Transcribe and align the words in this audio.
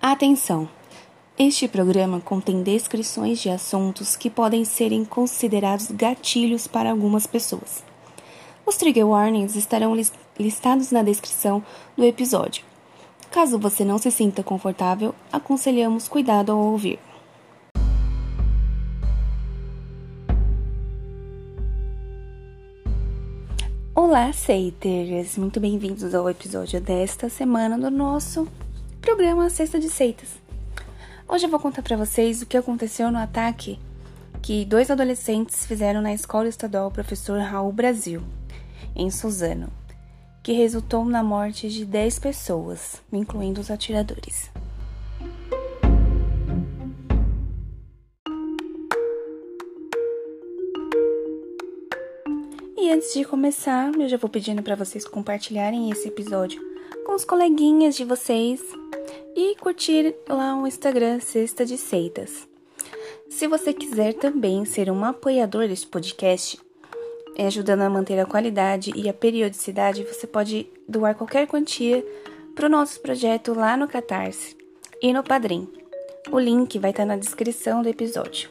Atenção! 0.00 0.68
Este 1.36 1.66
programa 1.66 2.20
contém 2.20 2.62
descrições 2.62 3.40
de 3.40 3.50
assuntos 3.50 4.14
que 4.14 4.30
podem 4.30 4.64
serem 4.64 5.04
considerados 5.04 5.90
gatilhos 5.90 6.68
para 6.68 6.92
algumas 6.92 7.26
pessoas. 7.26 7.82
Os 8.64 8.76
trigger 8.76 9.08
warnings 9.08 9.56
estarão 9.56 9.96
listados 10.38 10.92
na 10.92 11.02
descrição 11.02 11.64
do 11.96 12.04
episódio. 12.04 12.64
Caso 13.28 13.58
você 13.58 13.84
não 13.84 13.98
se 13.98 14.12
sinta 14.12 14.40
confortável, 14.40 15.12
aconselhamos 15.32 16.06
cuidado 16.06 16.52
ao 16.52 16.58
ouvir. 16.58 17.00
Olá, 23.96 24.32
Seiters! 24.32 25.36
Muito 25.36 25.58
bem-vindos 25.58 26.14
ao 26.14 26.30
episódio 26.30 26.80
desta 26.80 27.28
semana 27.28 27.76
do 27.76 27.90
nosso 27.90 28.46
programa 29.08 29.48
Sexta 29.48 29.80
de 29.80 29.88
Seitas. 29.88 30.28
Hoje 31.26 31.46
eu 31.46 31.50
vou 31.50 31.58
contar 31.58 31.80
para 31.80 31.96
vocês 31.96 32.42
o 32.42 32.46
que 32.46 32.58
aconteceu 32.58 33.10
no 33.10 33.16
ataque 33.16 33.78
que 34.42 34.66
dois 34.66 34.90
adolescentes 34.90 35.64
fizeram 35.64 36.02
na 36.02 36.12
Escola 36.12 36.46
Estadual 36.46 36.90
Professor 36.90 37.40
Raul 37.40 37.72
Brasil, 37.72 38.22
em 38.94 39.10
Suzano, 39.10 39.72
que 40.42 40.52
resultou 40.52 41.06
na 41.06 41.22
morte 41.22 41.70
de 41.70 41.86
10 41.86 42.18
pessoas, 42.18 43.00
incluindo 43.10 43.62
os 43.62 43.70
atiradores. 43.70 44.50
E 52.76 52.90
antes 52.90 53.14
de 53.14 53.24
começar, 53.24 53.90
eu 53.98 54.06
já 54.06 54.18
vou 54.18 54.28
pedindo 54.28 54.62
para 54.62 54.76
vocês 54.76 55.06
compartilharem 55.06 55.90
esse 55.90 56.08
episódio 56.08 56.60
com 57.06 57.14
os 57.14 57.24
coleguinhas 57.24 57.96
de 57.96 58.04
vocês 58.04 58.60
e 59.40 59.54
curtir 59.54 60.16
lá 60.28 60.60
o 60.60 60.66
Instagram 60.66 61.20
Sexta 61.20 61.64
de 61.64 61.78
Seitas. 61.78 62.48
Se 63.30 63.46
você 63.46 63.72
quiser 63.72 64.14
também 64.14 64.64
ser 64.64 64.90
um 64.90 65.04
apoiador 65.04 65.68
deste 65.68 65.86
podcast, 65.86 66.58
ajudando 67.38 67.82
a 67.82 67.88
manter 67.88 68.18
a 68.18 68.26
qualidade 68.26 68.90
e 68.96 69.08
a 69.08 69.14
periodicidade, 69.14 70.02
você 70.02 70.26
pode 70.26 70.68
doar 70.88 71.14
qualquer 71.14 71.46
quantia 71.46 72.04
para 72.52 72.66
o 72.66 72.68
nosso 72.68 73.00
projeto 73.00 73.54
lá 73.54 73.76
no 73.76 73.86
Catarse 73.86 74.56
e 75.00 75.12
no 75.12 75.22
Padrim. 75.22 75.68
O 76.32 76.40
link 76.40 76.76
vai 76.80 76.90
estar 76.90 77.04
na 77.04 77.16
descrição 77.16 77.80
do 77.80 77.88
episódio. 77.88 78.50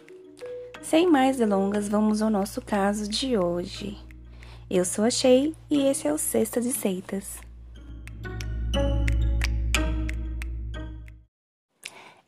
Sem 0.81 1.05
mais 1.11 1.35
delongas, 1.35 1.89
vamos 1.89 2.22
ao 2.22 2.29
nosso 2.29 2.61
caso 2.61 3.09
de 3.09 3.38
hoje. 3.38 3.97
Eu 4.69 4.85
sou 4.85 5.03
a 5.03 5.09
Shei 5.09 5.53
e 5.69 5.85
esse 5.85 6.07
é 6.07 6.13
o 6.13 6.17
Sexta 6.17 6.61
de 6.61 6.72
Seitas. 6.72 7.45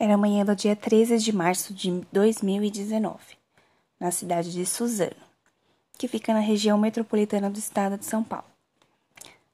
Era 0.01 0.15
manhã 0.15 0.45
do 0.45 0.55
dia 0.55 0.77
13 0.77 1.17
de 1.17 1.35
março 1.35 1.73
de 1.73 1.91
2019, 2.09 3.19
na 3.99 4.11
cidade 4.11 4.49
de 4.49 4.65
Suzano, 4.65 5.11
que 5.97 6.07
fica 6.07 6.33
na 6.33 6.39
região 6.39 6.77
metropolitana 6.77 7.49
do 7.49 7.59
estado 7.59 7.97
de 7.97 8.05
São 8.05 8.23
Paulo. 8.23 8.45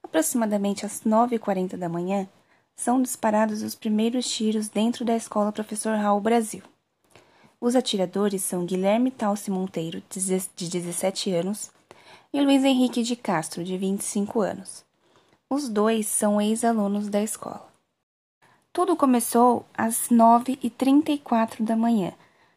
Aproximadamente 0.03 0.85
às 0.85 1.01
9h40 1.01 1.77
da 1.77 1.89
manhã, 1.89 2.29
são 2.75 3.01
disparados 3.01 3.63
os 3.63 3.73
primeiros 3.73 4.29
tiros 4.29 4.69
dentro 4.69 5.03
da 5.03 5.15
escola 5.15 5.51
Professor 5.51 5.97
Raul 5.97 6.21
Brasil. 6.21 6.61
Os 7.59 7.75
atiradores 7.75 8.43
são 8.43 8.67
Guilherme 8.67 9.09
Talce 9.09 9.49
Monteiro, 9.49 10.03
de 10.07 10.69
17 10.69 11.31
anos, 11.33 11.71
e 12.31 12.39
Luiz 12.39 12.63
Henrique 12.63 13.01
de 13.01 13.15
Castro, 13.15 13.63
de 13.63 13.75
25 13.79 14.41
anos. 14.41 14.85
Os 15.49 15.67
dois 15.67 16.05
são 16.05 16.39
ex-alunos 16.39 17.09
da 17.09 17.23
escola. 17.23 17.74
Tudo 18.75 18.93
começou 18.97 19.65
às 19.73 20.09
9h34 20.09 21.63
da 21.63 21.77
manhã, 21.77 22.11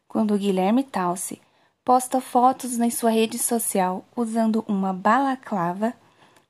quando 0.08 0.36
Guilherme 0.36 0.82
Talce 0.82 1.40
posta 1.84 2.20
fotos 2.20 2.76
na 2.76 2.90
sua 2.90 3.10
rede 3.10 3.38
social 3.38 4.04
usando 4.16 4.64
uma 4.66 4.92
balaclava 4.92 5.94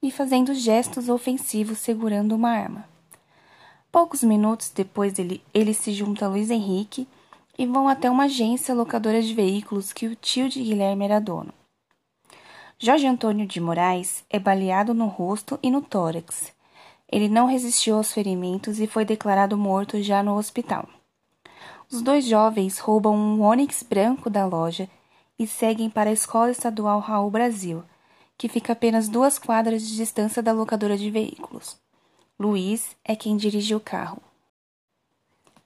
e 0.03 0.11
fazendo 0.11 0.55
gestos 0.55 1.11
ofensivos 1.11 1.77
segurando 1.81 2.34
uma 2.34 2.49
arma. 2.49 2.89
Poucos 3.93 4.23
minutos 4.23 4.71
depois 4.71 5.19
ele, 5.19 5.43
ele 5.53 5.75
se 5.75 5.93
junta 5.93 6.25
a 6.25 6.29
Luiz 6.31 6.49
Henrique 6.49 7.06
e 7.59 7.67
vão 7.67 7.89
até 7.89 8.11
uma 8.11 8.25
agência 8.25 8.75
locadora 8.75 9.21
de 9.21 9.35
veículos 9.35 9.93
que 9.93 10.06
o 10.06 10.17
tio 10.17 10.49
de 10.49 10.62
Guilherme 10.62 11.05
era 11.05 11.21
dono. 11.21 11.53
Jorge 12.79 13.06
Antônio 13.06 13.47
de 13.47 13.61
Moraes 13.61 14.25
é 14.31 14.39
baleado 14.39 14.95
no 14.95 15.09
rosto 15.09 15.59
e 15.62 15.71
no 15.71 15.83
tórax. 15.83 16.56
Ele 17.11 17.29
não 17.29 17.47
resistiu 17.47 17.97
aos 17.97 18.13
ferimentos 18.13 18.79
e 18.81 18.87
foi 18.87 19.05
declarado 19.05 19.57
morto 19.57 20.03
já 20.03 20.23
no 20.23 20.37
hospital. 20.37 20.89
Os 21.91 22.03
dois 22.03 22.27
jovens 22.27 22.79
roubam 22.79 23.17
um 23.17 23.43
Onix 23.43 23.83
branco 23.83 24.29
da 24.29 24.45
loja 24.45 24.89
e 25.39 25.47
seguem 25.47 25.89
para 25.89 26.11
a 26.11 26.13
Escola 26.13 26.51
Estadual 26.51 27.01
Raul 27.01 27.31
Brasil, 27.31 27.83
que 28.37 28.49
fica 28.49 28.75
apenas 28.75 29.09
duas 29.09 29.39
quadras 29.39 29.83
de 29.87 29.97
distância 29.97 30.43
da 30.43 30.53
locadora 30.53 30.99
de 30.99 31.11
veículos. 31.11 31.79
Luiz 32.39 32.95
é 33.05 33.17
quem 33.17 33.37
dirige 33.37 33.75
o 33.75 33.81
carro. 33.81 34.23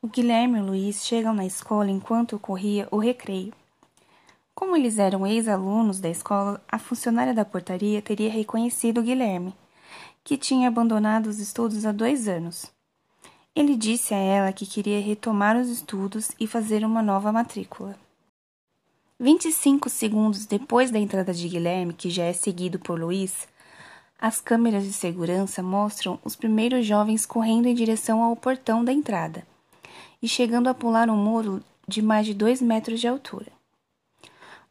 O 0.01 0.07
Guilherme 0.07 0.59
e 0.59 0.63
o 0.63 0.67
Luiz 0.67 1.05
chegam 1.05 1.35
na 1.35 1.45
escola 1.45 1.91
enquanto 1.91 2.37
ocorria 2.37 2.87
o 2.91 2.99
recreio. 2.99 3.53
Como 4.55 4.77
eles 4.77 4.99
eram 4.99 5.27
ex-alunos 5.27 5.99
da 5.99 6.09
escola, 6.09 6.63
a 6.71 6.79
funcionária 6.79 7.35
da 7.35 7.45
portaria 7.45 8.01
teria 8.01 8.31
reconhecido 8.31 9.03
Guilherme, 9.03 9.55
que 10.25 10.37
tinha 10.37 10.69
abandonado 10.69 11.27
os 11.27 11.39
estudos 11.39 11.85
há 11.85 11.93
dois 11.93 12.29
anos. 12.29 12.71
Ele 13.55 13.77
disse 13.77 14.15
a 14.15 14.19
ela 14.19 14.53
que 14.53 14.67
queria 14.67 15.01
retomar 15.01 15.57
os 15.57 15.69
estudos 15.69 16.31
e 16.41 16.47
fazer 16.47 16.85
uma 16.85 17.03
nova 17.03 17.31
matrícula. 17.33 17.97
25 19.21 19.89
segundos 19.89 20.47
depois 20.47 20.91
da 20.91 20.99
entrada 20.99 21.33
de 21.33 21.49
Guilherme, 21.49 21.93
que 21.93 22.11
já 22.11 22.25
é 22.25 22.33
seguido 22.33 22.79
por 22.79 22.99
Luiz, 22.99 23.47
as 24.19 24.41
câmeras 24.41 24.85
de 24.85 24.93
segurança 24.93 25.63
mostram 25.63 26.19
os 26.25 26.37
primeiros 26.37 26.87
jovens 26.87 27.27
correndo 27.27 27.67
em 27.67 27.75
direção 27.75 28.23
ao 28.23 28.37
portão 28.37 28.85
da 28.85 28.93
entrada 28.93 29.47
e 30.23 30.29
chegando 30.29 30.69
a 30.69 30.75
pular 30.75 31.11
um 31.11 31.17
muro 31.17 31.63
de 31.87 32.01
mais 32.01 32.25
de 32.25 32.33
dois 32.33 32.63
metros 32.63 33.01
de 33.01 33.09
altura. 33.09 33.51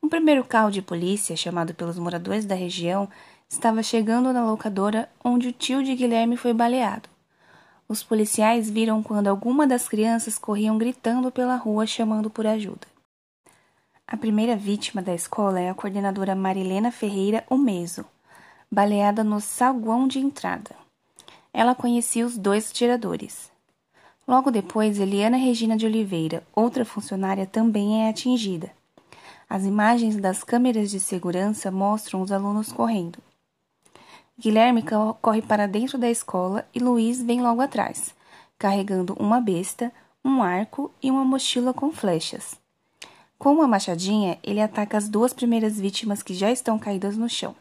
Um 0.01 0.09
primeiro 0.09 0.43
carro 0.43 0.71
de 0.71 0.81
polícia, 0.81 1.35
chamado 1.35 1.73
pelos 1.73 1.99
moradores 1.99 2.45
da 2.45 2.55
região, 2.55 3.07
estava 3.51 3.83
chegando 3.83 4.31
na 4.31 4.49
locadora 4.49 5.09
onde 5.21 5.49
o 5.49 5.51
tio 5.51 5.83
de 5.83 5.93
Guilherme 5.93 6.37
foi 6.37 6.53
baleado. 6.53 7.09
Os 7.85 8.01
policiais 8.01 8.69
viram 8.69 9.03
quando 9.03 9.27
alguma 9.27 9.67
das 9.67 9.89
crianças 9.89 10.37
corriam 10.37 10.77
gritando 10.77 11.29
pela 11.29 11.57
rua 11.57 11.85
chamando 11.85 12.29
por 12.29 12.47
ajuda. 12.47 12.87
A 14.07 14.15
primeira 14.15 14.55
vítima 14.55 15.01
da 15.01 15.13
escola 15.13 15.59
é 15.59 15.69
a 15.69 15.73
coordenadora 15.73 16.33
Marilena 16.33 16.91
Ferreira 16.91 17.43
Omeso, 17.49 18.05
baleada 18.71 19.21
no 19.21 19.41
saguão 19.41 20.07
de 20.07 20.19
entrada. 20.19 20.73
Ela 21.53 21.75
conhecia 21.75 22.25
os 22.25 22.37
dois 22.37 22.71
atiradores. 22.71 23.51
Logo 24.25 24.49
depois, 24.49 24.97
Eliana 24.97 25.35
Regina 25.35 25.75
de 25.75 25.85
Oliveira, 25.85 26.41
outra 26.55 26.85
funcionária, 26.85 27.45
também 27.45 28.05
é 28.05 28.09
atingida. 28.09 28.71
As 29.49 29.65
imagens 29.65 30.15
das 30.15 30.41
câmeras 30.41 30.89
de 30.89 31.01
segurança 31.01 31.69
mostram 31.69 32.21
os 32.21 32.31
alunos 32.31 32.71
correndo. 32.71 33.19
Guilherme 34.41 34.83
corre 35.21 35.39
para 35.43 35.67
dentro 35.67 35.99
da 35.99 36.09
escola 36.09 36.67
e 36.73 36.79
Luiz 36.79 37.21
vem 37.21 37.43
logo 37.43 37.61
atrás, 37.61 38.15
carregando 38.57 39.15
uma 39.19 39.39
besta, 39.39 39.93
um 40.25 40.41
arco 40.41 40.91
e 40.99 41.11
uma 41.11 41.23
mochila 41.23 41.75
com 41.75 41.91
flechas. 41.91 42.59
Com 43.37 43.53
uma 43.53 43.67
machadinha, 43.67 44.39
ele 44.41 44.59
ataca 44.59 44.97
as 44.97 45.07
duas 45.07 45.31
primeiras 45.31 45.79
vítimas 45.79 46.23
que 46.23 46.33
já 46.33 46.51
estão 46.51 46.79
caídas 46.79 47.15
no 47.15 47.29
chão. 47.29 47.55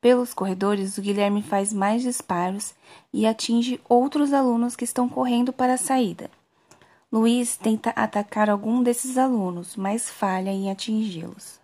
Pelos 0.00 0.34
corredores, 0.34 0.98
o 0.98 1.02
Guilherme 1.02 1.40
faz 1.40 1.72
mais 1.72 2.02
disparos 2.02 2.74
e 3.12 3.24
atinge 3.24 3.80
outros 3.88 4.32
alunos 4.32 4.74
que 4.74 4.82
estão 4.82 5.08
correndo 5.08 5.52
para 5.52 5.74
a 5.74 5.78
saída. 5.78 6.28
Luiz 7.12 7.56
tenta 7.56 7.90
atacar 7.90 8.50
algum 8.50 8.82
desses 8.82 9.16
alunos, 9.16 9.76
mas 9.76 10.10
falha 10.10 10.50
em 10.50 10.68
atingi-los. 10.68 11.60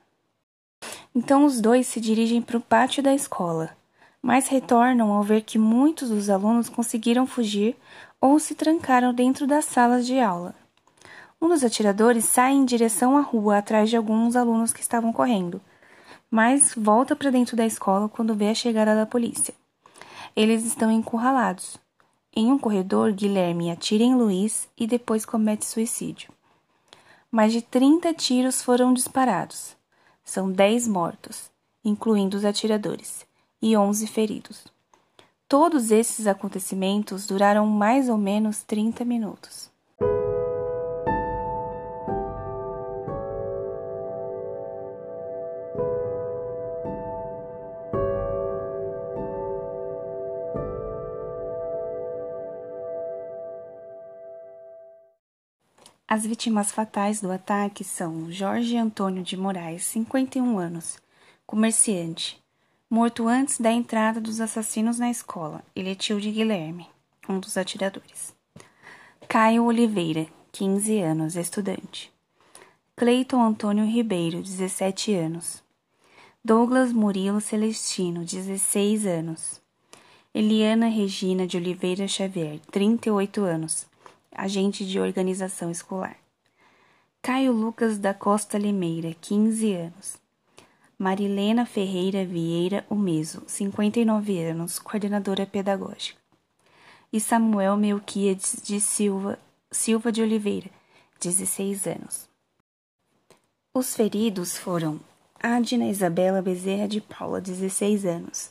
Então 1.12 1.44
os 1.44 1.60
dois 1.60 1.88
se 1.88 2.00
dirigem 2.00 2.40
para 2.40 2.58
o 2.58 2.60
pátio 2.60 3.02
da 3.02 3.12
escola, 3.12 3.76
mas 4.22 4.48
retornam 4.48 5.12
ao 5.12 5.22
ver 5.22 5.42
que 5.42 5.58
muitos 5.58 6.10
dos 6.10 6.28
alunos 6.28 6.68
conseguiram 6.68 7.26
fugir 7.26 7.76
ou 8.20 8.38
se 8.38 8.54
trancaram 8.54 9.14
dentro 9.14 9.46
das 9.46 9.64
salas 9.64 10.06
de 10.06 10.18
aula. 10.18 10.54
Um 11.40 11.48
dos 11.48 11.62
atiradores 11.62 12.24
sai 12.24 12.52
em 12.52 12.64
direção 12.64 13.16
à 13.16 13.20
rua 13.20 13.58
atrás 13.58 13.88
de 13.88 13.96
alguns 13.96 14.34
alunos 14.34 14.72
que 14.72 14.80
estavam 14.80 15.12
correndo, 15.12 15.60
mas 16.28 16.74
volta 16.76 17.14
para 17.14 17.30
dentro 17.30 17.56
da 17.56 17.64
escola 17.64 18.08
quando 18.08 18.34
vê 18.34 18.48
a 18.48 18.54
chegada 18.54 18.94
da 18.94 19.06
polícia. 19.06 19.54
Eles 20.34 20.64
estão 20.64 20.90
encurralados. 20.90 21.78
Em 22.34 22.50
um 22.52 22.58
corredor, 22.58 23.12
Guilherme 23.12 23.70
atira 23.70 24.04
em 24.04 24.14
Luiz 24.14 24.68
e 24.76 24.86
depois 24.86 25.24
comete 25.24 25.64
suicídio. 25.64 26.30
Mais 27.30 27.52
de 27.52 27.62
30 27.62 28.12
tiros 28.14 28.62
foram 28.62 28.92
disparados. 28.92 29.76
São 30.24 30.50
10 30.50 30.88
mortos, 30.88 31.50
incluindo 31.84 32.36
os 32.36 32.44
atiradores, 32.44 33.26
e 33.60 33.76
11 33.76 34.06
feridos. 34.06 34.64
Todos 35.49 35.90
esses 35.90 36.26
acontecimentos 36.26 37.26
duraram 37.26 37.66
mais 37.66 38.08
ou 38.08 38.19
menos 38.19 38.62
30 38.62 39.05
minutos. 39.05 39.70
As 56.11 56.25
vítimas 56.25 56.72
fatais 56.72 57.20
do 57.20 57.31
ataque 57.31 57.84
são 57.84 58.32
Jorge 58.32 58.78
Antônio 58.78 59.22
de 59.22 59.37
Moraes, 59.37 59.84
51 59.84 60.58
anos, 60.58 60.99
comerciante, 61.46 62.43
morto 62.90 63.29
antes 63.29 63.61
da 63.61 63.70
entrada 63.70 64.20
dos 64.20 64.40
assassinos 64.40 64.99
na 64.99 65.11
escola. 65.11 65.62
Ele 65.76 65.93
é 65.93 65.94
tio 65.94 66.20
de 66.20 66.31
Guilherme, 66.31 66.87
um 67.29 67.38
dos 67.38 67.56
atiradores. 67.56 68.35
Caio 69.29 69.64
Oliveira, 69.64 70.26
15 70.52 71.00
anos, 71.00 71.37
estudante. 71.37 72.11
Cleiton 72.96 73.43
Antônio 73.43 73.85
Ribeiro, 73.85 74.40
17 74.43 75.14
anos. 75.14 75.62
Douglas 76.43 76.93
Murilo 76.93 77.40
Celestino, 77.40 78.25
16 78.25 79.06
anos. 79.06 79.61
Eliana 80.32 80.88
Regina 80.88 81.46
de 81.46 81.56
Oliveira 81.56 82.08
Xavier, 82.08 82.61
38 82.70 83.43
anos, 83.43 83.87
agente 84.32 84.87
de 84.87 84.99
organização 84.99 85.70
escolar. 85.70 86.17
Caio 87.20 87.52
Lucas 87.52 87.99
da 87.99 88.14
Costa 88.14 88.56
Limeira, 88.56 89.14
15 89.20 89.73
anos. 89.75 90.27
Marilena 90.98 91.64
Ferreira 91.64 92.24
Vieira 92.24 92.84
Umeso, 92.90 93.44
59 93.46 94.42
anos, 94.42 94.80
coordenadora 94.80 95.46
pedagógica. 95.46 96.18
E 97.12 97.20
Samuel 97.20 97.76
Melquiades 97.76 98.60
de 98.60 98.80
Silva, 98.80 99.38
Silva 99.70 100.10
de 100.10 100.20
Oliveira, 100.20 100.68
16 101.20 101.86
anos. 101.86 102.28
Os 103.72 103.94
feridos 103.94 104.58
foram 104.58 104.98
Adna 105.40 105.86
Isabela 105.86 106.42
Bezerra 106.42 106.88
de 106.88 107.00
Paula, 107.00 107.40
16 107.40 108.04
anos. 108.04 108.50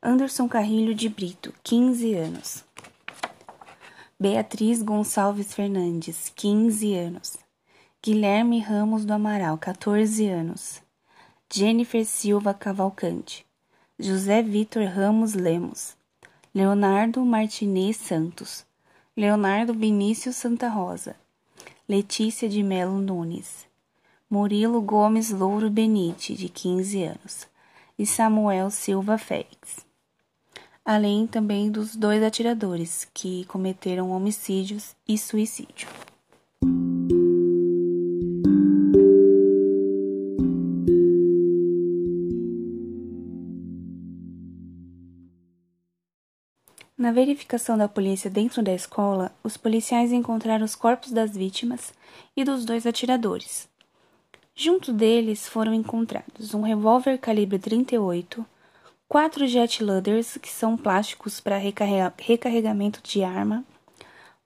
Anderson 0.00 0.48
Carrilho 0.48 0.94
de 0.94 1.08
Brito, 1.08 1.52
15 1.64 2.14
anos. 2.14 2.64
Beatriz 4.18 4.80
Gonçalves 4.80 5.52
Fernandes, 5.52 6.30
15 6.36 6.94
anos. 6.94 7.36
Guilherme 8.00 8.60
Ramos 8.60 9.04
do 9.04 9.12
Amaral, 9.12 9.58
14 9.58 10.28
anos. 10.28 10.80
Jennifer 11.52 12.04
Silva 12.04 12.54
Cavalcante. 12.54 13.44
José 13.98 14.40
Vitor 14.40 14.84
Ramos 14.84 15.34
Lemos. 15.34 15.96
Leonardo 16.54 17.24
Martinez 17.24 17.96
Santos. 17.96 18.64
Leonardo 19.16 19.74
Vinícius 19.74 20.36
Santa 20.36 20.68
Rosa. 20.68 21.16
Letícia 21.88 22.48
de 22.48 22.62
Melo 22.62 22.98
Nunes. 23.00 23.66
Murilo 24.30 24.80
Gomes 24.80 25.32
Louro 25.32 25.68
Benite, 25.68 26.36
de 26.36 26.48
15 26.48 27.02
anos, 27.02 27.48
e 27.98 28.06
Samuel 28.06 28.70
Silva 28.70 29.18
Félix. 29.18 29.84
Além 30.84 31.26
também 31.26 31.68
dos 31.68 31.96
dois 31.96 32.22
atiradores 32.22 33.08
que 33.12 33.44
cometeram 33.46 34.12
homicídios 34.12 34.94
e 35.06 35.18
suicídio. 35.18 35.88
Na 47.00 47.12
verificação 47.12 47.78
da 47.78 47.88
polícia 47.88 48.28
dentro 48.28 48.62
da 48.62 48.74
escola, 48.74 49.32
os 49.42 49.56
policiais 49.56 50.12
encontraram 50.12 50.66
os 50.66 50.74
corpos 50.74 51.10
das 51.10 51.34
vítimas 51.34 51.94
e 52.36 52.44
dos 52.44 52.66
dois 52.66 52.84
atiradores, 52.86 53.70
Junto 54.54 54.92
deles 54.92 55.48
foram 55.48 55.72
encontrados 55.72 56.52
um 56.52 56.60
revólver 56.60 57.16
calibre 57.16 57.58
38, 57.58 58.44
quatro 59.08 59.46
jet 59.46 59.82
loaders, 59.82 60.36
que 60.36 60.50
são 60.50 60.76
plásticos 60.76 61.40
para 61.40 61.56
recarrega 61.56 62.12
recarregamento 62.18 63.00
de 63.02 63.24
arma, 63.24 63.64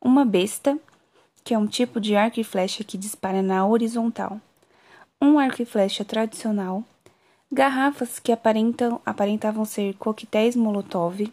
uma 0.00 0.24
besta, 0.24 0.78
que 1.42 1.54
é 1.54 1.58
um 1.58 1.66
tipo 1.66 2.00
de 2.00 2.14
arco 2.14 2.38
e 2.38 2.44
flecha 2.44 2.84
que 2.84 2.96
dispara 2.96 3.42
na 3.42 3.66
horizontal, 3.66 4.40
um 5.20 5.40
arco 5.40 5.60
e 5.60 5.66
flecha 5.66 6.04
tradicional, 6.04 6.84
garrafas 7.50 8.20
que 8.20 8.30
aparentam, 8.30 9.00
aparentavam 9.04 9.64
ser 9.64 9.94
coquetéis 9.94 10.54
Molotov. 10.54 11.32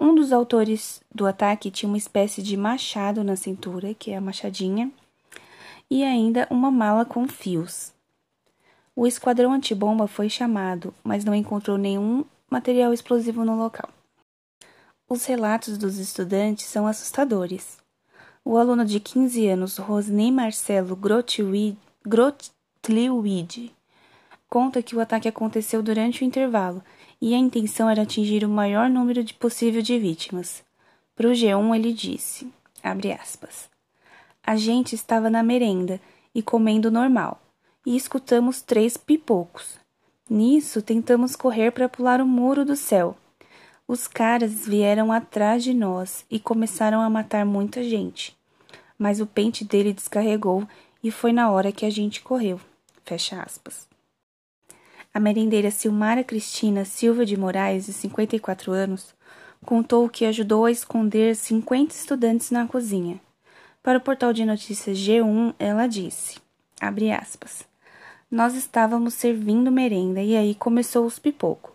Um 0.00 0.14
dos 0.14 0.32
autores 0.32 1.02
do 1.14 1.26
ataque 1.26 1.70
tinha 1.70 1.86
uma 1.86 1.98
espécie 1.98 2.42
de 2.42 2.56
machado 2.56 3.22
na 3.22 3.36
cintura, 3.36 3.92
que 3.92 4.10
é 4.10 4.16
a 4.16 4.20
machadinha, 4.20 4.90
e 5.90 6.02
ainda 6.02 6.48
uma 6.50 6.70
mala 6.70 7.04
com 7.04 7.28
fios. 7.28 7.92
O 8.96 9.06
esquadrão 9.06 9.52
antibomba 9.52 10.06
foi 10.06 10.30
chamado, 10.30 10.94
mas 11.04 11.22
não 11.22 11.34
encontrou 11.34 11.76
nenhum 11.76 12.24
material 12.48 12.94
explosivo 12.94 13.44
no 13.44 13.58
local. 13.58 13.90
Os 15.06 15.26
relatos 15.26 15.76
dos 15.76 15.98
estudantes 15.98 16.64
são 16.64 16.86
assustadores. 16.86 17.76
O 18.42 18.56
aluno 18.56 18.86
de 18.86 19.00
15 19.00 19.48
anos, 19.48 19.76
Rosney 19.76 20.32
Marcelo 20.32 20.96
Grotliwid, 20.96 21.76
conta 24.48 24.82
que 24.82 24.96
o 24.96 25.00
ataque 25.00 25.28
aconteceu 25.28 25.82
durante 25.82 26.22
o 26.22 26.24
intervalo 26.24 26.82
e 27.20 27.34
a 27.34 27.38
intenção 27.38 27.88
era 27.88 28.02
atingir 28.02 28.44
o 28.44 28.48
maior 28.48 28.88
número 28.88 29.22
de 29.22 29.34
possível 29.34 29.82
de 29.82 29.98
vítimas. 29.98 30.62
Para 31.14 31.28
o 31.28 31.32
G1 31.32 31.76
ele 31.76 31.92
disse, 31.92 32.50
aspas, 32.82 33.68
a 34.42 34.56
gente 34.56 34.94
estava 34.94 35.28
na 35.28 35.42
merenda 35.42 36.00
e 36.34 36.42
comendo 36.42 36.90
normal, 36.90 37.40
e 37.84 37.94
escutamos 37.96 38.62
três 38.62 38.96
pipocos. 38.96 39.78
Nisso, 40.28 40.80
tentamos 40.80 41.34
correr 41.34 41.72
para 41.72 41.88
pular 41.88 42.20
o 42.20 42.26
muro 42.26 42.64
do 42.64 42.76
céu. 42.76 43.16
Os 43.86 44.06
caras 44.06 44.66
vieram 44.66 45.10
atrás 45.10 45.64
de 45.64 45.74
nós 45.74 46.24
e 46.30 46.38
começaram 46.38 47.00
a 47.00 47.10
matar 47.10 47.44
muita 47.44 47.82
gente. 47.82 48.38
Mas 48.96 49.20
o 49.20 49.26
pente 49.26 49.64
dele 49.64 49.92
descarregou 49.92 50.66
e 51.02 51.10
foi 51.10 51.32
na 51.32 51.50
hora 51.50 51.72
que 51.72 51.84
a 51.84 51.90
gente 51.90 52.22
correu. 52.22 52.60
Fecha 53.04 53.42
aspas. 53.42 53.89
A 55.12 55.18
merendeira 55.18 55.72
Silmara 55.72 56.22
Cristina 56.22 56.84
Silva 56.84 57.26
de 57.26 57.36
Moraes, 57.36 57.86
de 57.86 57.92
54 57.92 58.70
anos, 58.70 59.12
contou 59.66 60.08
que 60.08 60.24
ajudou 60.24 60.66
a 60.66 60.70
esconder 60.70 61.34
50 61.34 61.92
estudantes 61.92 62.52
na 62.52 62.64
cozinha. 62.68 63.20
Para 63.82 63.98
o 63.98 64.00
portal 64.00 64.32
de 64.32 64.44
notícias 64.44 64.96
G1, 64.96 65.52
ela 65.58 65.88
disse, 65.88 66.38
aspas, 66.80 67.66
nós 68.30 68.54
estávamos 68.54 69.14
servindo 69.14 69.72
merenda 69.72 70.22
e 70.22 70.36
aí 70.36 70.54
começou 70.54 71.04
os 71.04 71.18
pipoco. 71.18 71.74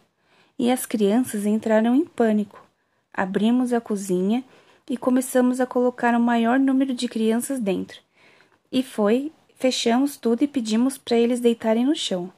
E 0.57 0.71
as 0.71 0.86
crianças 0.86 1.45
entraram 1.45 1.93
em 1.93 2.05
pânico. 2.05 2.63
Abrimos 3.13 3.74
a 3.74 3.81
cozinha 3.81 4.45
e 4.89 4.95
começamos 4.95 5.60
a 5.60 5.65
colocar 5.65 6.15
o 6.15 6.21
maior 6.21 6.57
número 6.57 6.93
de 6.93 7.10
crianças 7.10 7.60
dentro. 7.60 8.00
E 8.71 8.81
foi, 8.81 9.33
fechamos 9.57 10.15
tudo 10.15 10.41
e 10.41 10.48
pedimos 10.48 10.98
para 10.98 11.17
eles 11.17 11.41
deitarem 11.41 11.86
no 11.86 11.95
chão. 11.95 12.31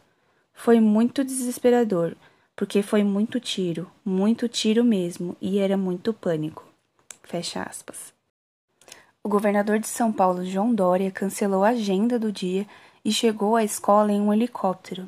Foi 0.60 0.82
muito 0.82 1.24
desesperador, 1.24 2.16
porque 2.56 2.82
foi 2.82 3.04
muito 3.04 3.40
tiro, 3.40 3.90
muito 4.04 4.50
tiro 4.50 4.84
mesmo, 4.84 5.38
e 5.40 5.60
era 5.60 5.78
muito 5.78 6.12
pânico. 6.12 6.66
Fecha 7.22 7.62
aspas. 7.62 8.12
O 9.24 9.30
governador 9.30 9.78
de 9.78 9.88
São 9.88 10.12
Paulo, 10.12 10.44
João 10.44 10.74
Dória, 10.74 11.12
cancelou 11.12 11.64
a 11.64 11.70
agenda 11.70 12.18
do 12.18 12.32
dia 12.32 12.66
e 13.06 13.12
chegou 13.12 13.56
à 13.56 13.64
escola 13.64 14.12
em 14.12 14.20
um 14.20 14.34
helicóptero. 14.34 15.08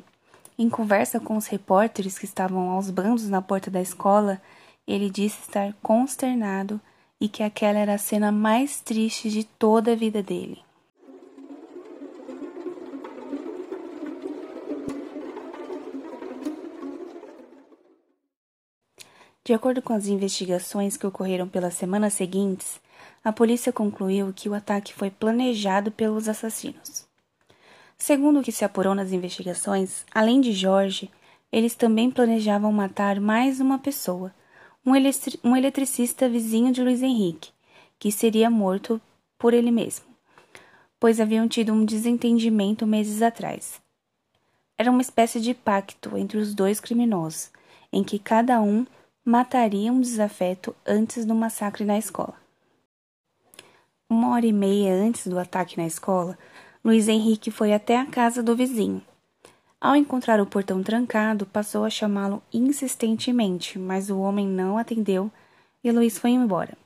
Em 0.56 0.70
conversa 0.70 1.18
com 1.18 1.36
os 1.36 1.46
repórteres 1.46 2.16
que 2.16 2.26
estavam 2.26 2.70
aos 2.70 2.88
bandos 2.88 3.28
na 3.28 3.42
porta 3.42 3.70
da 3.70 3.82
escola, 3.82 4.40
ele 4.86 5.10
disse 5.10 5.40
estar 5.42 5.74
consternado 5.82 6.80
e 7.20 7.28
que 7.28 7.42
aquela 7.42 7.78
era 7.80 7.94
a 7.94 7.98
cena 7.98 8.30
mais 8.30 8.80
triste 8.80 9.28
de 9.28 9.42
toda 9.42 9.92
a 9.92 9.96
vida 9.96 10.22
dele. 10.22 10.62
De 19.50 19.54
acordo 19.54 19.82
com 19.82 19.92
as 19.92 20.06
investigações 20.06 20.96
que 20.96 21.04
ocorreram 21.04 21.48
pelas 21.48 21.74
semanas 21.74 22.14
seguintes, 22.14 22.80
a 23.24 23.32
polícia 23.32 23.72
concluiu 23.72 24.32
que 24.32 24.48
o 24.48 24.54
ataque 24.54 24.94
foi 24.94 25.10
planejado 25.10 25.90
pelos 25.90 26.28
assassinos. 26.28 27.04
Segundo 27.98 28.38
o 28.38 28.42
que 28.44 28.52
se 28.52 28.64
apurou 28.64 28.94
nas 28.94 29.10
investigações, 29.10 30.04
além 30.14 30.40
de 30.40 30.52
Jorge, 30.52 31.10
eles 31.50 31.74
também 31.74 32.12
planejavam 32.12 32.72
matar 32.72 33.18
mais 33.18 33.58
uma 33.58 33.76
pessoa, 33.76 34.32
um, 34.86 34.92
um 35.42 35.56
eletricista 35.56 36.28
vizinho 36.28 36.72
de 36.72 36.80
Luiz 36.80 37.02
Henrique, 37.02 37.50
que 37.98 38.12
seria 38.12 38.48
morto 38.48 39.00
por 39.36 39.52
ele 39.52 39.72
mesmo, 39.72 40.06
pois 41.00 41.18
haviam 41.18 41.48
tido 41.48 41.72
um 41.72 41.84
desentendimento 41.84 42.86
meses 42.86 43.20
atrás. 43.20 43.82
Era 44.78 44.92
uma 44.92 45.02
espécie 45.02 45.40
de 45.40 45.54
pacto 45.54 46.16
entre 46.16 46.38
os 46.38 46.54
dois 46.54 46.78
criminosos, 46.78 47.50
em 47.92 48.04
que 48.04 48.16
cada 48.16 48.60
um 48.60 48.86
mataria 49.30 49.92
um 49.92 50.00
desafeto 50.00 50.74
antes 50.84 51.24
do 51.24 51.36
massacre 51.36 51.84
na 51.84 51.96
escola. 51.96 52.34
Uma 54.08 54.30
hora 54.30 54.44
e 54.44 54.52
meia 54.52 54.92
antes 54.92 55.28
do 55.28 55.38
ataque 55.38 55.76
na 55.76 55.86
escola, 55.86 56.36
Luiz 56.84 57.06
Henrique 57.06 57.48
foi 57.48 57.72
até 57.72 57.96
a 57.96 58.06
casa 58.06 58.42
do 58.42 58.56
vizinho. 58.56 59.00
Ao 59.80 59.94
encontrar 59.94 60.40
o 60.40 60.46
portão 60.46 60.82
trancado, 60.82 61.46
passou 61.46 61.84
a 61.84 61.90
chamá-lo 61.90 62.42
insistentemente, 62.52 63.78
mas 63.78 64.10
o 64.10 64.18
homem 64.18 64.48
não 64.48 64.76
atendeu 64.76 65.30
e 65.84 65.92
Luiz 65.92 66.18
foi 66.18 66.30
embora. 66.30 66.76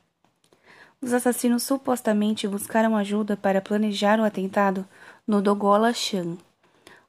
os 1.00 1.14
assassinos 1.14 1.62
supostamente 1.62 2.46
buscaram 2.46 2.94
ajuda 2.94 3.38
para 3.38 3.62
planejar 3.62 4.20
o 4.20 4.24
atentado 4.24 4.86
no 5.26 5.40
Dogola 5.40 5.94
Chan, 5.94 6.36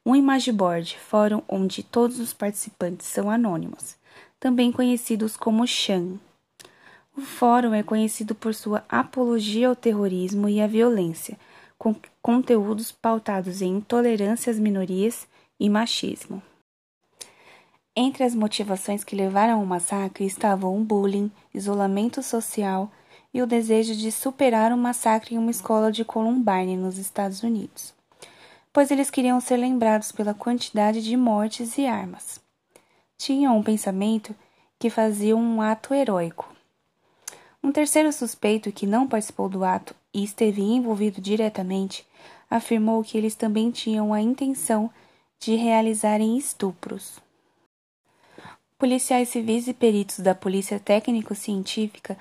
um 0.06 0.15
imageboard, 0.15 0.98
fórum 0.98 1.42
onde 1.46 1.84
todos 1.84 2.22
os 2.22 2.32
participantes 2.32 3.08
são 3.08 3.30
anônimos, 3.30 3.98
também 4.39 4.72
conhecidos 4.72 5.36
como 5.38 5.68
Chan. 5.68 6.20
O 7.18 7.22
fórum 7.22 7.74
é 7.74 7.82
conhecido 7.82 8.36
por 8.36 8.54
sua 8.54 8.84
apologia 8.89 9.70
ao 9.70 9.75
terrorismo 9.75 10.50
e 10.50 10.60
à 10.60 10.68
violência, 10.68 11.38
com 11.77 11.96
conteúdos 12.22 12.92
pautados 12.92 13.62
em 13.62 13.77
intolerância 13.77 14.51
às 14.51 14.60
minorias 14.60 15.27
e 15.60 15.70
machismo. 15.70 16.42
Entre 17.96 18.25
as 18.25 18.36
motivações 18.36 19.06
que 19.06 19.15
levaram 19.15 19.60
ao 19.60 19.65
massacre 19.65 20.25
estavam 20.25 20.77
o 20.77 20.84
bullying, 20.84 21.32
isolamento 21.54 22.22
social 22.22 22.92
e 23.34 23.42
o 23.42 23.48
desejo 23.48 23.96
de 23.96 24.12
superar 24.12 24.74
o 24.74 24.77
massacre 24.77 25.36
em 25.36 25.38
uma 25.38 25.51
escola 25.51 25.92
de 25.92 26.04
Columbine, 26.04 26.75
nos 26.75 26.98
Estados 26.98 27.42
Unidos, 27.44 27.94
pois 28.74 28.92
eles 28.92 29.10
queriam 29.10 29.39
ser 29.39 29.56
lembrados 29.56 30.12
pela 30.12 30.34
quantidade 30.34 31.01
de 31.01 31.15
mortes 31.15 31.77
e 31.77 31.86
armas. 31.86 32.45
Tinham 33.17 33.57
um 33.57 33.63
pensamento 33.63 34.36
que 34.77 34.89
fazia 34.89 35.36
um 35.36 35.62
ato 35.62 35.93
heróico. 35.93 36.53
Um 37.63 37.72
terceiro 37.72 38.12
suspeito 38.12 38.72
que 38.72 38.86
não 38.86 39.07
participou 39.07 39.50
do 39.50 39.63
ato 39.63 39.95
e 40.13 40.24
esteve 40.24 40.62
envolvido 40.62 41.19
diretamente 41.19 42.05
afirmou 42.50 43.03
que 43.03 43.17
eles 43.17 43.36
também 43.36 43.72
tinham 43.72 44.13
a 44.13 44.22
intenção 44.22 44.89
de 45.39 45.55
realizarem 45.55 46.38
estupros. 46.38 47.19
Policiais 48.77 49.29
civis 49.29 49.67
e 49.67 49.74
peritos 49.74 50.19
da 50.19 50.36
Polícia 50.36 50.79
Técnico-Científica 50.79 52.17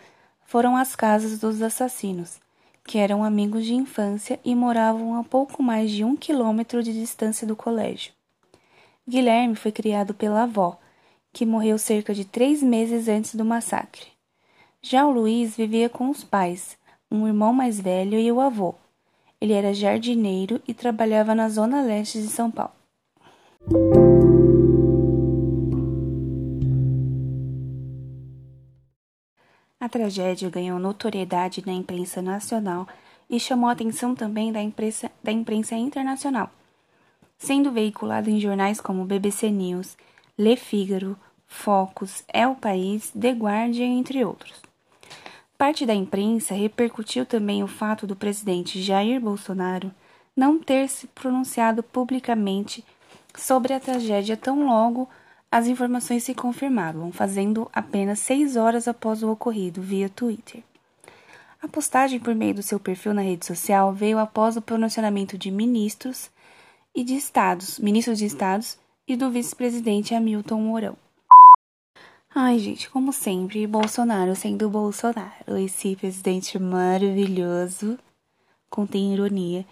foram 0.47 0.77
às 0.77 0.95
casas 0.95 1.39
dos 1.39 1.61
assassinos, 1.61 2.39
que 2.85 2.99
eram 2.99 3.25
amigos 3.25 3.65
de 3.65 3.75
infância 3.75 4.39
e 4.45 4.55
moravam 4.55 5.19
a 5.19 5.25
pouco 5.25 5.63
mais 5.63 5.91
de 5.91 6.05
um 6.05 6.17
quilômetro 6.17 6.83
de 6.83 6.93
distância 6.93 7.47
do 7.47 7.57
colégio. 7.57 8.13
Guilherme 9.07 9.57
foi 9.57 9.73
criado 9.73 10.15
pela 10.15 10.45
avó, 10.45 10.79
que 11.35 11.45
morreu 11.45 11.77
cerca 11.77 12.15
de 12.15 12.25
três 12.25 12.63
meses 12.63 13.09
antes 13.09 13.35
do 13.35 13.45
massacre. 13.45 14.07
Já 14.81 15.05
o 15.05 15.11
Luiz 15.11 15.57
vivia 15.57 15.89
com 15.89 16.09
os 16.09 16.23
pais, 16.23 16.79
um 17.11 17.27
irmão 17.27 17.53
mais 17.53 17.81
velho 17.81 18.19
e 18.19 18.31
o 18.31 18.41
avô. 18.41 18.77
Ele 19.41 19.53
era 19.53 19.75
jardineiro 19.75 20.63
e 20.67 20.73
trabalhava 20.73 21.35
na 21.35 21.49
zona 21.49 21.83
leste 21.83 22.23
de 22.23 22.29
São 22.29 22.53
Paulo. 22.53 22.73
A 29.81 29.89
tragédia 29.89 30.49
ganhou 30.49 30.79
notoriedade 30.79 31.65
na 31.67 31.73
imprensa 31.73 32.23
nacional 32.23 32.87
e 33.29 33.41
chamou 33.41 33.69
a 33.69 33.73
atenção 33.73 34.15
também 34.15 34.53
da 34.53 34.63
imprensa, 34.63 35.11
da 35.23 35.33
imprensa 35.33 35.75
internacional, 35.75 36.49
sendo 37.37 37.73
veiculado 37.73 38.31
em 38.31 38.39
jornais 38.39 38.81
como 38.81 39.05
BBC 39.05 39.51
News, 39.51 39.97
Le 40.37 40.57
Figaro, 40.57 41.17
Focus, 41.47 42.25
El 42.33 42.57
País, 42.57 43.13
The 43.19 43.31
Guardian, 43.31 43.99
entre 43.99 44.25
outros. 44.25 44.61
Parte 45.57 45.87
da 45.87 45.95
imprensa 45.95 46.55
repercutiu 46.55 47.25
também 47.25 47.63
o 47.63 47.69
fato 47.69 48.07
do 48.07 48.17
presidente 48.17 48.83
Jair 48.83 49.21
Bolsonaro 49.21 49.93
não 50.37 50.59
ter 50.59 50.89
se 50.89 51.07
pronunciado 51.07 51.83
publicamente 51.83 52.85
sobre 53.37 53.73
a 53.73 53.79
tragédia 53.81 54.37
tão 54.37 54.67
logo 54.67 55.09
as 55.51 55.69
informações 55.69 56.25
se 56.25 56.35
confirmavam, 56.35 57.13
fazendo 57.13 57.71
apenas 57.73 58.19
seis 58.19 58.57
horas 58.57 58.89
após 58.89 59.23
o 59.23 59.31
ocorrido 59.31 59.81
via 59.81 60.09
Twitter. 60.09 60.65
A 61.63 61.69
postagem 61.69 62.19
por 62.19 62.35
meio 62.35 62.55
do 62.55 62.63
seu 62.63 62.81
perfil 62.81 63.15
na 63.15 63.23
rede 63.23 63.47
social 63.47 63.93
veio 63.93 64.19
após 64.19 64.57
o 64.57 64.63
pronunciamento 64.63 65.39
de 65.39 65.53
ministros 65.53 66.29
e 66.93 67.05
de 67.05 67.15
estados, 67.15 67.79
ministros 67.79 68.19
de 68.19 68.27
estados 68.27 68.77
e 69.07 69.17
do 69.17 69.31
vice-presidente 69.31 70.15
Hamilton 70.15 70.61
Mourão. 70.61 70.97
Ai, 72.35 72.59
gente, 72.59 72.91
como 72.91 73.13
sempre, 73.13 73.67
Bolsonaro 73.67 74.35
sendo 74.35 74.69
Bolsonaro, 74.69 75.57
esse 75.57 75.95
presidente 75.95 76.59
maravilhoso, 76.59 77.99
contém 78.69 79.15
ironia, 79.15 79.65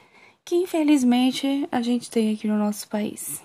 que 0.45 0.55
infelizmente 0.55 1.67
a 1.73 1.83
gente 1.83 2.11
tem 2.11 2.33
aqui 2.33 2.47
no 2.47 2.57
nosso 2.57 2.89
país. 2.89 3.43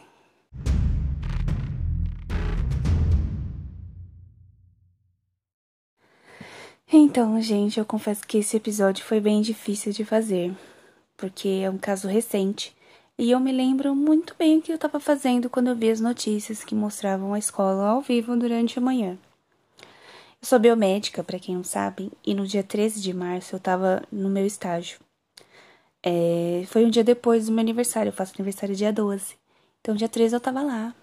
Então, 6.89 7.41
gente, 7.41 7.79
eu 7.79 7.85
confesso 7.85 8.25
que 8.25 8.37
esse 8.37 8.55
episódio 8.55 9.03
foi 9.03 9.19
bem 9.19 9.41
difícil 9.41 9.91
de 9.91 10.05
fazer, 10.05 10.55
porque 11.17 11.61
é 11.63 11.69
um 11.69 11.77
caso 11.77 12.07
recente 12.07 12.76
e 13.17 13.31
eu 13.31 13.39
me 13.39 13.51
lembro 13.51 13.95
muito 13.95 14.35
bem 14.37 14.57
o 14.57 14.61
que 14.61 14.71
eu 14.71 14.75
estava 14.75 14.99
fazendo 14.99 15.49
quando 15.49 15.67
eu 15.67 15.75
vi 15.75 15.89
as 15.89 15.99
notícias 15.99 16.63
que 16.63 16.75
mostravam 16.75 17.33
a 17.33 17.39
escola 17.39 17.87
ao 17.87 18.01
vivo 18.01 18.35
durante 18.35 18.77
a 18.77 18.81
manhã. 18.81 19.17
Eu 20.39 20.47
sou 20.47 20.59
biomédica, 20.59 21.23
para 21.23 21.39
quem 21.39 21.55
não 21.55 21.63
sabe, 21.63 22.11
e 22.25 22.33
no 22.35 22.45
dia 22.45 22.63
13 22.63 23.01
de 23.01 23.13
março 23.13 23.55
eu 23.55 23.57
estava 23.57 24.03
no 24.11 24.29
meu 24.29 24.45
estágio. 24.45 24.99
É, 26.03 26.63
foi 26.67 26.85
um 26.85 26.89
dia 26.89 27.03
depois 27.03 27.47
do 27.47 27.51
meu 27.51 27.61
aniversário, 27.61 28.09
eu 28.09 28.13
faço 28.13 28.33
aniversário 28.35 28.75
dia 28.75 28.93
12. 28.93 29.35
Então, 29.81 29.95
dia 29.95 30.07
13 30.07 30.35
eu 30.35 30.37
estava 30.37 30.61
lá, 30.61 30.93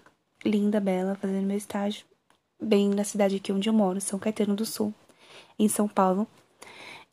linda, 0.43 0.79
bela, 0.79 1.15
fazendo 1.15 1.45
meu 1.45 1.57
estágio, 1.57 2.05
bem 2.61 2.89
na 2.89 3.03
cidade 3.03 3.35
aqui 3.35 3.51
onde 3.51 3.67
eu 3.67 3.73
moro, 3.73 3.99
São 3.99 4.17
Caetano 4.17 4.55
do 4.55 4.65
Sul 4.65 4.93
em 5.59 5.67
São 5.67 5.87
Paulo. 5.87 6.27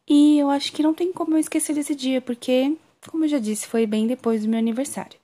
E 0.08 0.38
eu 0.38 0.50
acho 0.50 0.72
que 0.72 0.82
não 0.82 0.94
tem 0.94 1.12
como 1.12 1.34
eu 1.34 1.38
esquecer 1.38 1.74
desse 1.74 1.94
dia, 1.94 2.20
porque, 2.20 2.76
como 3.10 3.24
eu 3.24 3.28
já 3.28 3.38
disse, 3.38 3.66
foi 3.66 3.86
bem 3.86 4.06
depois 4.06 4.42
do 4.42 4.48
meu 4.48 4.58
aniversário. 4.58 5.18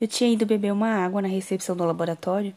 Eu 0.00 0.08
tinha 0.08 0.30
ido 0.30 0.46
beber 0.46 0.72
uma 0.72 0.88
água 0.88 1.20
na 1.20 1.28
recepção 1.28 1.76
do 1.76 1.84
laboratório 1.84 2.54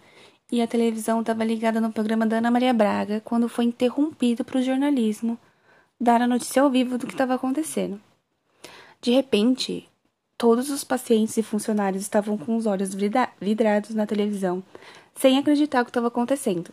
e 0.51 0.61
a 0.61 0.67
televisão 0.67 1.21
estava 1.21 1.43
ligada 1.43 1.81
no 1.81 1.91
programa 1.91 2.25
da 2.25 2.37
Ana 2.37 2.51
Maria 2.51 2.73
Braga 2.73 3.21
quando 3.21 3.49
foi 3.49 3.65
interrompido 3.65 4.43
para 4.45 4.59
o 4.59 4.63
jornalismo 4.63 5.37
dar 5.99 6.21
a 6.21 6.27
notícia 6.27 6.61
ao 6.61 6.69
vivo 6.69 6.97
do 6.97 7.07
que 7.07 7.13
estava 7.13 7.33
acontecendo. 7.33 7.99
De 9.01 9.11
repente, 9.11 9.89
todos 10.37 10.69
os 10.69 10.83
pacientes 10.83 11.35
e 11.37 11.43
funcionários 11.43 12.03
estavam 12.03 12.37
com 12.37 12.55
os 12.55 12.65
olhos 12.65 12.93
vidrados 13.39 13.95
na 13.95 14.05
televisão, 14.05 14.63
sem 15.15 15.37
acreditar 15.37 15.81
o 15.81 15.85
que 15.85 15.89
estava 15.91 16.07
acontecendo. 16.07 16.71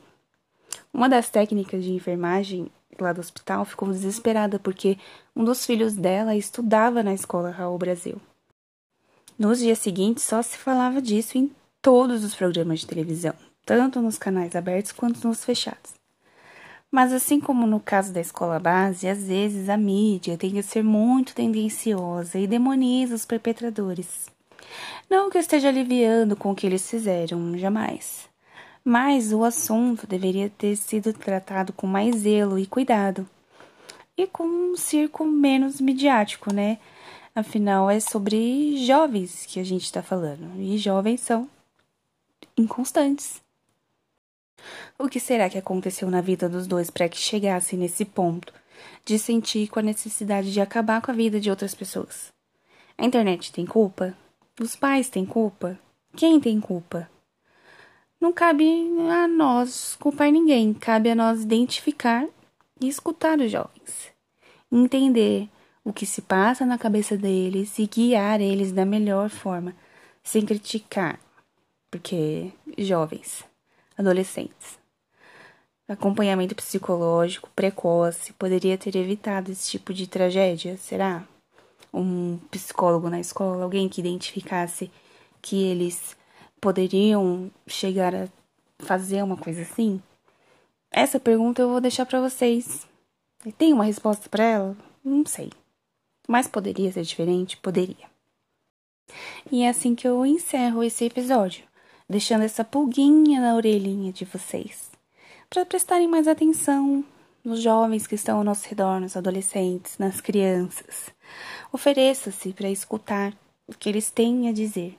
Uma 0.92 1.08
das 1.08 1.30
técnicas 1.30 1.82
de 1.82 1.92
enfermagem 1.92 2.70
lá 2.98 3.12
do 3.12 3.20
hospital 3.20 3.64
ficou 3.64 3.88
desesperada 3.90 4.58
porque 4.58 4.98
um 5.34 5.44
dos 5.44 5.64
filhos 5.64 5.94
dela 5.94 6.34
estudava 6.34 7.02
na 7.02 7.14
escola 7.14 7.50
Raul 7.50 7.78
Brasil. 7.78 8.20
Nos 9.38 9.58
dias 9.58 9.78
seguintes 9.78 10.24
só 10.24 10.42
se 10.42 10.58
falava 10.58 11.00
disso 11.00 11.38
em 11.38 11.50
todos 11.80 12.24
os 12.24 12.34
programas 12.34 12.80
de 12.80 12.86
televisão, 12.86 13.34
tanto 13.64 14.00
nos 14.00 14.18
canais 14.18 14.54
abertos 14.54 14.92
quanto 14.92 15.26
nos 15.26 15.44
fechados. 15.44 15.94
Mas 16.90 17.12
assim 17.12 17.40
como 17.40 17.66
no 17.66 17.78
caso 17.78 18.12
da 18.12 18.20
escola 18.20 18.58
base, 18.58 19.06
às 19.06 19.24
vezes 19.24 19.68
a 19.68 19.76
mídia 19.76 20.36
tem 20.36 20.50
que 20.50 20.62
ser 20.62 20.82
muito 20.82 21.34
tendenciosa 21.34 22.38
e 22.38 22.46
demoniza 22.46 23.14
os 23.14 23.24
perpetradores. 23.24 24.28
Não 25.08 25.30
que 25.30 25.36
eu 25.36 25.40
esteja 25.40 25.68
aliviando 25.68 26.36
com 26.36 26.50
o 26.50 26.54
que 26.54 26.66
eles 26.66 26.88
fizeram, 26.90 27.56
jamais 27.56 28.29
mas 28.84 29.32
o 29.32 29.44
assunto 29.44 30.06
deveria 30.06 30.50
ter 30.50 30.76
sido 30.76 31.12
tratado 31.12 31.72
com 31.72 31.86
mais 31.86 32.16
zelo 32.16 32.58
e 32.58 32.66
cuidado. 32.66 33.28
E 34.16 34.26
com 34.26 34.44
um 34.44 34.76
circo 34.76 35.24
menos 35.24 35.80
midiático, 35.80 36.52
né? 36.52 36.78
Afinal, 37.34 37.88
é 37.88 38.00
sobre 38.00 38.84
jovens 38.84 39.46
que 39.46 39.60
a 39.60 39.64
gente 39.64 39.84
está 39.84 40.02
falando. 40.02 40.60
E 40.60 40.76
jovens 40.76 41.20
são 41.20 41.48
inconstantes. 42.56 43.40
O 44.98 45.08
que 45.08 45.20
será 45.20 45.48
que 45.48 45.56
aconteceu 45.56 46.10
na 46.10 46.20
vida 46.20 46.48
dos 46.48 46.66
dois 46.66 46.90
para 46.90 47.08
que 47.08 47.16
chegassem 47.16 47.78
nesse 47.78 48.04
ponto 48.04 48.52
de 49.04 49.18
sentir 49.18 49.68
com 49.68 49.78
a 49.78 49.82
necessidade 49.82 50.52
de 50.52 50.60
acabar 50.60 51.00
com 51.00 51.10
a 51.10 51.14
vida 51.14 51.40
de 51.40 51.48
outras 51.48 51.74
pessoas? 51.74 52.32
A 52.98 53.04
internet 53.04 53.52
tem 53.52 53.64
culpa? 53.64 54.14
Os 54.60 54.76
pais 54.76 55.08
têm 55.08 55.24
culpa? 55.24 55.78
Quem 56.14 56.38
tem 56.38 56.60
culpa? 56.60 57.08
Não 58.20 58.32
cabe 58.32 58.64
a 59.10 59.26
nós 59.26 59.96
culpar 59.96 60.30
ninguém, 60.30 60.74
cabe 60.74 61.10
a 61.10 61.14
nós 61.14 61.42
identificar 61.42 62.26
e 62.80 62.86
escutar 62.86 63.38
os 63.40 63.50
jovens, 63.50 64.12
entender 64.70 65.48
o 65.82 65.92
que 65.92 66.04
se 66.04 66.20
passa 66.20 66.66
na 66.66 66.76
cabeça 66.76 67.16
deles 67.16 67.78
e 67.78 67.86
guiar 67.86 68.40
eles 68.40 68.72
da 68.72 68.84
melhor 68.84 69.30
forma, 69.30 69.74
sem 70.22 70.44
criticar, 70.44 71.18
porque 71.90 72.52
jovens, 72.76 73.44
adolescentes. 73.96 74.78
Acompanhamento 75.88 76.54
psicológico 76.54 77.50
precoce 77.56 78.32
poderia 78.34 78.78
ter 78.78 78.94
evitado 78.94 79.50
esse 79.50 79.70
tipo 79.70 79.92
de 79.92 80.06
tragédia, 80.06 80.76
será? 80.76 81.24
Um 81.92 82.38
psicólogo 82.50 83.10
na 83.10 83.18
escola, 83.18 83.64
alguém 83.64 83.88
que 83.88 84.00
identificasse 84.00 84.88
que 85.42 85.64
eles 85.64 86.16
poderiam 86.60 87.50
chegar 87.66 88.14
a 88.14 88.28
fazer 88.78 89.22
uma 89.22 89.36
coisa 89.36 89.62
assim? 89.62 90.00
Essa 90.90 91.20
pergunta 91.20 91.62
eu 91.62 91.68
vou 91.68 91.80
deixar 91.80 92.04
para 92.06 92.20
vocês 92.20 92.86
E 93.44 93.52
tem 93.52 93.72
uma 93.72 93.84
resposta 93.84 94.28
para 94.28 94.44
ela? 94.44 94.76
Não 95.04 95.24
sei. 95.24 95.50
Mas 96.28 96.46
poderia 96.46 96.92
ser 96.92 97.02
diferente? 97.02 97.56
Poderia. 97.56 98.10
E 99.50 99.62
é 99.62 99.68
assim 99.68 99.94
que 99.94 100.06
eu 100.06 100.24
encerro 100.24 100.82
esse 100.82 101.04
episódio, 101.04 101.64
deixando 102.08 102.42
essa 102.42 102.62
pulguinha 102.64 103.40
na 103.40 103.54
orelhinha 103.56 104.12
de 104.12 104.24
vocês, 104.24 104.90
para 105.48 105.64
prestarem 105.64 106.06
mais 106.06 106.28
atenção 106.28 107.04
nos 107.42 107.62
jovens 107.62 108.06
que 108.06 108.14
estão 108.14 108.38
ao 108.38 108.44
nosso 108.44 108.68
redor, 108.68 109.00
nos 109.00 109.16
adolescentes, 109.16 109.98
nas 109.98 110.20
crianças. 110.20 111.10
Ofereça-se 111.72 112.52
para 112.52 112.68
escutar 112.68 113.32
o 113.66 113.72
que 113.72 113.88
eles 113.88 114.10
têm 114.10 114.48
a 114.48 114.52
dizer. 114.52 114.96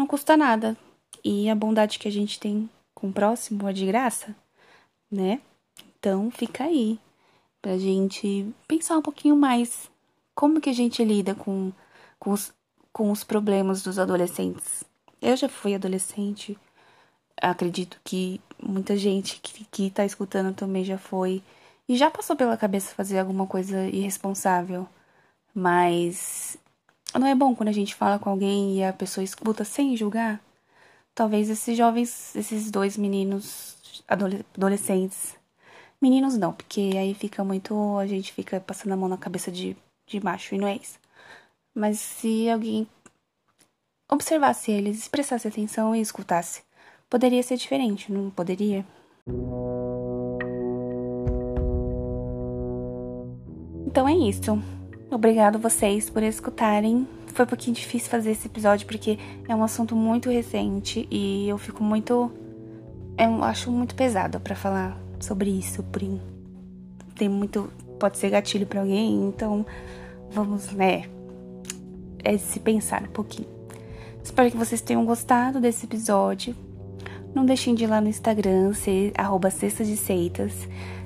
Não 0.00 0.06
custa 0.06 0.34
nada, 0.34 0.78
e 1.22 1.50
a 1.50 1.54
bondade 1.54 1.98
que 1.98 2.08
a 2.08 2.10
gente 2.10 2.40
tem 2.40 2.70
com 2.94 3.10
o 3.10 3.12
próximo 3.12 3.68
é 3.68 3.72
de 3.74 3.84
graça, 3.84 4.34
né? 5.10 5.42
Então 5.98 6.30
fica 6.30 6.64
aí 6.64 6.98
pra 7.60 7.76
gente 7.76 8.50
pensar 8.66 8.96
um 8.96 9.02
pouquinho 9.02 9.36
mais 9.36 9.90
como 10.34 10.58
que 10.58 10.70
a 10.70 10.72
gente 10.72 11.04
lida 11.04 11.34
com, 11.34 11.70
com, 12.18 12.30
os, 12.30 12.50
com 12.90 13.10
os 13.10 13.22
problemas 13.22 13.82
dos 13.82 13.98
adolescentes. 13.98 14.84
Eu 15.20 15.36
já 15.36 15.50
fui 15.50 15.74
adolescente, 15.74 16.56
acredito 17.36 18.00
que 18.02 18.40
muita 18.58 18.96
gente 18.96 19.38
que, 19.42 19.66
que 19.66 19.90
tá 19.90 20.06
escutando 20.06 20.54
também 20.54 20.82
já 20.82 20.96
foi 20.96 21.42
e 21.86 21.94
já 21.94 22.10
passou 22.10 22.34
pela 22.34 22.56
cabeça 22.56 22.94
fazer 22.94 23.18
alguma 23.18 23.46
coisa 23.46 23.86
irresponsável, 23.86 24.88
mas 25.54 26.56
não 27.18 27.26
é 27.26 27.34
bom 27.34 27.54
quando 27.54 27.68
a 27.68 27.72
gente 27.72 27.94
fala 27.94 28.18
com 28.18 28.30
alguém 28.30 28.78
e 28.78 28.84
a 28.84 28.92
pessoa 28.92 29.24
escuta 29.24 29.64
sem 29.64 29.96
julgar? 29.96 30.40
Talvez 31.14 31.50
esses 31.50 31.76
jovens, 31.76 32.34
esses 32.36 32.70
dois 32.70 32.96
meninos 32.96 33.76
adolescentes. 34.08 35.36
Meninos 36.00 36.36
não, 36.36 36.52
porque 36.52 36.92
aí 36.96 37.14
fica 37.14 37.44
muito. 37.44 37.98
A 37.98 38.06
gente 38.06 38.32
fica 38.32 38.60
passando 38.60 38.92
a 38.92 38.96
mão 38.96 39.08
na 39.08 39.18
cabeça 39.18 39.50
de, 39.50 39.76
de 40.06 40.22
macho 40.22 40.54
e 40.54 40.58
não 40.58 40.68
é 40.68 40.76
isso. 40.76 40.98
Mas 41.74 41.98
se 41.98 42.48
alguém 42.48 42.86
observasse 44.10 44.70
eles, 44.70 45.08
prestasse 45.08 45.46
atenção 45.46 45.94
e 45.94 46.00
escutasse, 46.00 46.62
poderia 47.08 47.42
ser 47.42 47.56
diferente, 47.56 48.12
não 48.12 48.30
poderia? 48.30 48.84
Então 53.86 54.08
é 54.08 54.14
isso. 54.14 54.79
Obrigado 55.10 55.58
vocês 55.58 56.08
por 56.08 56.22
escutarem. 56.22 57.06
Foi 57.26 57.44
um 57.44 57.48
pouquinho 57.48 57.74
difícil 57.74 58.08
fazer 58.08 58.30
esse 58.30 58.46
episódio 58.46 58.86
porque 58.86 59.18
é 59.48 59.54
um 59.54 59.64
assunto 59.64 59.96
muito 59.96 60.30
recente 60.30 61.06
e 61.10 61.48
eu 61.48 61.58
fico 61.58 61.82
muito. 61.82 62.30
Eu 63.18 63.42
acho 63.42 63.72
muito 63.72 63.96
pesado 63.96 64.38
para 64.38 64.54
falar 64.54 64.96
sobre 65.18 65.50
isso. 65.50 65.82
Por... 65.82 66.00
Tem 67.16 67.28
muito. 67.28 67.68
Pode 67.98 68.18
ser 68.18 68.30
gatilho 68.30 68.66
para 68.66 68.80
alguém, 68.80 69.26
então 69.26 69.66
vamos, 70.30 70.70
né? 70.70 71.06
É 72.22 72.38
se 72.38 72.60
pensar 72.60 73.02
um 73.02 73.12
pouquinho. 73.12 73.48
Espero 74.22 74.48
que 74.48 74.56
vocês 74.56 74.80
tenham 74.80 75.04
gostado 75.04 75.60
desse 75.60 75.86
episódio. 75.86 76.54
Não 77.34 77.44
deixem 77.44 77.74
de 77.74 77.82
ir 77.82 77.88
lá 77.88 78.00
no 78.00 78.08
Instagram, 78.08 78.72
ser, 78.74 79.12
arroba 79.16 79.50
de 79.50 79.96
Seitas, 79.96 80.52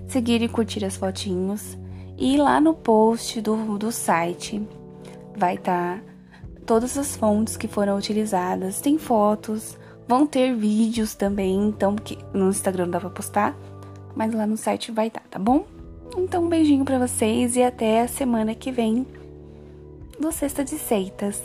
seguir 0.06 0.42
e 0.42 0.48
curtir 0.48 0.84
as 0.84 0.96
fotinhos. 0.96 1.76
E 2.16 2.36
lá 2.36 2.60
no 2.60 2.74
post 2.74 3.40
do, 3.40 3.76
do 3.76 3.90
site 3.90 4.62
vai 5.36 5.56
estar 5.56 5.98
tá 5.98 6.04
todas 6.64 6.96
as 6.96 7.16
fontes 7.16 7.56
que 7.56 7.68
foram 7.68 7.96
utilizadas, 7.96 8.80
tem 8.80 8.98
fotos, 8.98 9.76
vão 10.06 10.26
ter 10.26 10.54
vídeos 10.54 11.14
também, 11.14 11.68
então 11.68 11.96
que 11.96 12.18
no 12.32 12.48
Instagram 12.48 12.88
dá 12.88 13.00
pra 13.00 13.10
postar, 13.10 13.56
mas 14.14 14.32
lá 14.32 14.46
no 14.46 14.56
site 14.56 14.92
vai 14.92 15.08
estar, 15.08 15.20
tá, 15.20 15.26
tá 15.32 15.38
bom? 15.38 15.64
Então 16.16 16.44
um 16.44 16.48
beijinho 16.48 16.84
para 16.84 16.98
vocês 16.98 17.56
e 17.56 17.62
até 17.62 18.02
a 18.02 18.08
semana 18.08 18.54
que 18.54 18.70
vem 18.70 19.06
do 20.18 20.30
Sexta 20.30 20.64
de 20.64 20.78
Seitas. 20.78 21.42